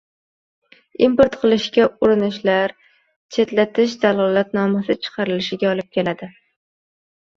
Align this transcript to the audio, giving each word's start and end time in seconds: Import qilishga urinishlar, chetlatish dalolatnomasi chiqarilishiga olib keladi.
Import 1.07 1.35
qilishga 1.41 1.85
urinishlar, 2.07 2.73
chetlatish 3.37 3.93
dalolatnomasi 4.07 4.97
chiqarilishiga 5.05 5.71
olib 5.75 5.93
keladi. 5.99 6.35